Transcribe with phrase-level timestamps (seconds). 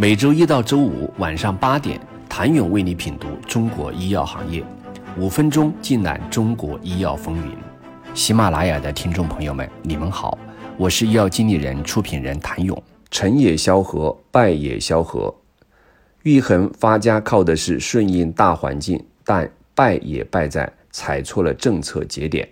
[0.00, 4.62] 每周一到周五晚上八点，谭勇为你品读中国医药行业，
[5.18, 7.52] 五分钟尽览中国医药风云。
[8.14, 10.38] 喜马拉雅的听众朋友们，你们好，
[10.76, 12.80] 我是医药经理人、出品人谭勇。
[13.10, 15.34] 成也萧何，败也萧何。
[16.22, 22.48] 玉衡发家靠的是顺应大环境，但败也败在踩错了政策节点。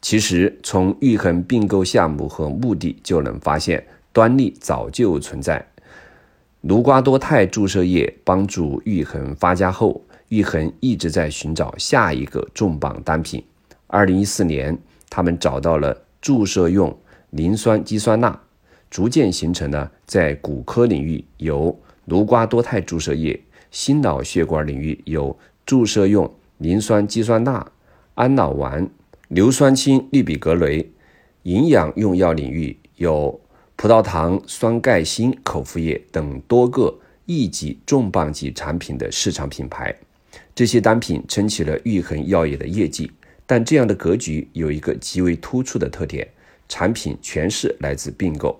[0.00, 5.64] 其实，从玉衡并购项目和目的就能发现，端倪早就存在。
[6.62, 13.42] 卢瓜多肽注射液帮助玉衡发家后，玉衡一直在寻找下一个重磅单品。
[13.88, 14.78] 二零一四年，
[15.10, 16.96] 他们找到了注射用
[17.30, 18.40] 磷酸肌酸钠，
[18.88, 23.42] 逐渐形成了在骨科领域有卢瓜多肽注射液，
[23.72, 25.36] 心脑血管领域有
[25.66, 27.72] 注射用磷酸肌酸钠、
[28.14, 28.88] 安脑丸、
[29.26, 30.88] 硫酸氢氯吡格雷，
[31.42, 33.40] 营养用药领域有。
[33.76, 39.94] 葡萄糖酸钙锌口服液等多个一级重磅级产品的市场品牌，
[40.54, 43.10] 这些单品撑起了玉衡药业的业绩。
[43.44, 46.26] 但这样的格局有一个极为突出的特点：
[46.68, 48.58] 产品全是来自并购，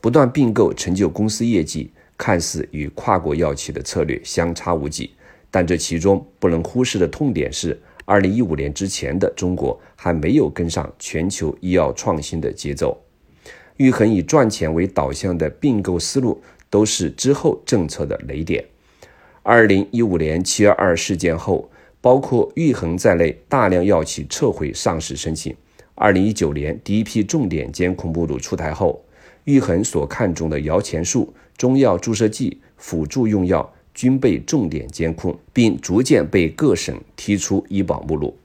[0.00, 5.10] 不断并购成就公司业绩，看似与跨国药企的策略相差无几。
[5.50, 13.00] 但这其中不能忽视的痛点是，二零一五年之前的中国还没有跟上全球医药创新的节奏。
[13.78, 18.64] 玉衡以赚钱为导向的并购思路，都是之后政策的雷点。
[19.42, 25.54] 二零一五年七二二事件后，包括玉衡在内大量药企撤回上市申请。
[25.94, 29.02] 二零一九年第一批重点监控目录出台后，
[29.44, 38.36] 玉衡所看中的摇钱树、中药注射剂、辅助用药均被重点监控，并逐渐被各省踢出医保目录。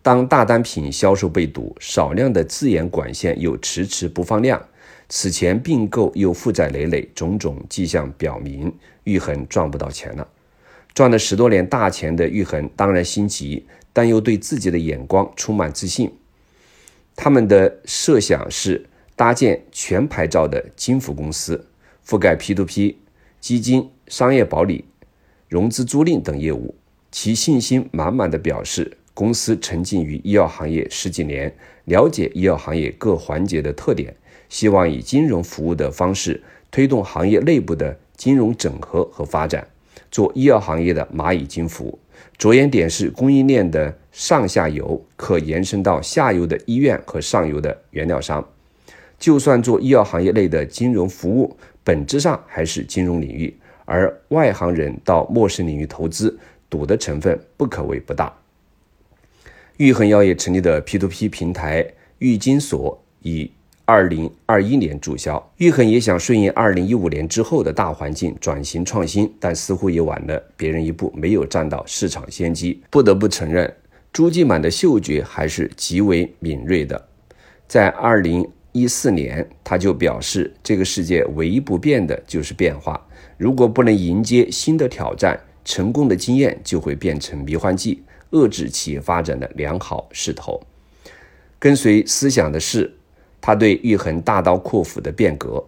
[0.00, 4.62] 当大单品销售被堵，少量的自研管线又迟迟不放量，
[5.08, 8.72] 此前并购又负债累累，种种迹象表明
[9.04, 10.26] 玉恒赚不到钱了。
[10.94, 16.10] 赚了十多年大钱的玉恒当然心急，但又对自己的眼光充满自信。
[17.14, 21.66] 他们的设想是搭建全牌照的金服公司，
[22.06, 22.94] 覆盖 P2P、
[23.40, 24.84] 基金、商业保理、
[25.48, 26.74] 融资租赁等业务，
[27.10, 28.96] 其信心满满的表示。
[29.18, 31.52] 公司沉浸于医药行业十几年，
[31.86, 34.14] 了解医药行业各环节的特点，
[34.48, 36.40] 希望以金融服务的方式
[36.70, 39.66] 推动行业内部的金融整合和发展，
[40.08, 41.98] 做医药行业的蚂蚁金服。
[42.36, 48.48] 着眼点是供应链的上下游，可延伸到下游的医院和上游的原料商。
[49.18, 53.52] 就算做医药行业内的金融服务，本质上还是金融领域，
[53.84, 56.38] 而外行人到陌生领域投资，
[56.70, 58.32] 赌的成分不可谓不大。
[59.78, 61.86] 玉衡药业成立的 P2P 平台
[62.18, 63.48] 玉金所以
[63.84, 65.52] 二零二一年注销。
[65.58, 72.82] 玉衡也想顺应二零一五年之后的大环境转型创新，但似乎也晚了别人一步，没有占到市场先机。
[72.90, 73.72] 不得不承认，
[74.12, 77.08] 朱继满的嗅觉还是极为敏锐的。
[77.68, 83.00] 在二零一四年，他就表示，这个世界唯一不变的就是变化。
[83.36, 88.02] 如果不能迎接新的挑战，成功的经验就会变成迷幻剂。
[88.32, 90.60] 遏制企业发展的良好势头，
[91.58, 92.94] 跟随思想的是
[93.40, 95.64] 他对玉衡大刀阔斧的变革。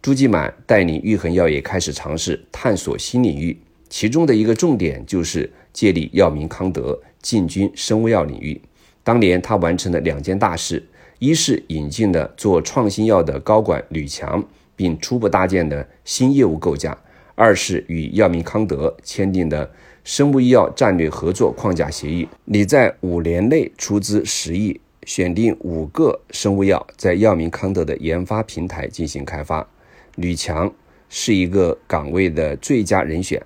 [0.00, 3.56] 朱继满带领玉衡药业开始尝试探索新领域，
[3.88, 8.60] 其中的一个重点就是借力药明康德进军生物药领域。
[9.04, 10.84] 当年他完成了两件大事：
[11.20, 16.90] 一是引进了做创新药的高管吕强，并初步搭建的新业务构架；
[17.34, 19.70] 二是与药明康德签订的。
[20.04, 29.64] 生物医药战略合作框架协议，拟在五年内出资十亿，选定五个生物药，在药明康德的研发平台进行开发。
[30.16, 30.72] 吕强
[31.08, 33.40] 是一个岗位的最佳人选，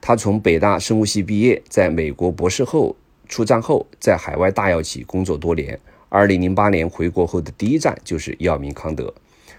[0.00, 2.96] 他从北大生物系毕业，在美国博士后
[3.28, 5.78] 出站后，在海外大药企工作多年。
[6.08, 9.12] 二零零八年回国后的第一站就是药明康德，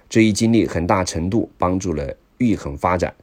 [0.10, 3.14] 这一经历很大程度帮助了玉衡发展。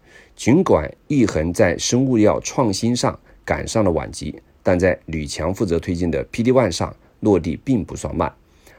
[0.41, 8.33] 尽管玉衡在生物药创新上赶上了晚集，但在吕强负责推进的 PD-1 上落地并不算慢。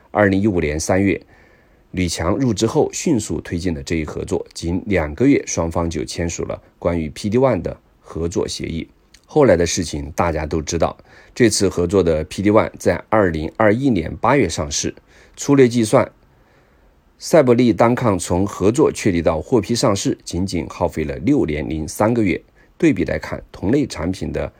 [0.09, 1.21] 二零一五年三月，
[1.91, 8.89] 吕强入职后迅速推进了这一合作，仅两个月，双方就签署了关于 PD-1 的合作协议。
[9.27, 10.97] 后来的事情大家都知道，
[11.35, 14.95] 这次合作的 PD-1 在二零二一年八月上市，
[15.37, 16.11] 粗略计算。
[17.23, 22.41] 赛博利单抗从合作确立到获批上市，仅仅耗费了六年零三个月。
[22.79, 24.51] 对比来看，同类产品的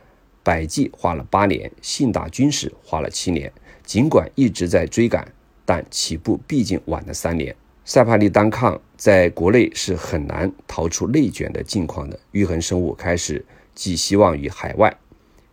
[0.43, 3.51] 百济花了八年，信达军事花了七年。
[3.83, 5.27] 尽管一直在追赶，
[5.65, 7.55] 但起步毕竟晚了三年。
[7.83, 12.19] 赛帕利单抗在国内是很难逃出内卷的境况的。
[12.31, 13.43] 玉衡生物开始
[13.73, 14.95] 寄希望于海外。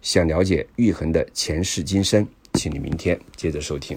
[0.02, 3.96] 想了解玉衡的前世今生，请你明天接着收听。